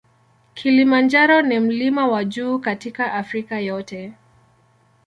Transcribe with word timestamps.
Kilimanjaro 0.53 1.41
na 1.41 1.59
mlima 1.61 2.07
wa 2.07 2.25
juu 2.25 2.59
katika 2.59 3.13
Afrika 3.13 3.59
yote. 3.59 4.13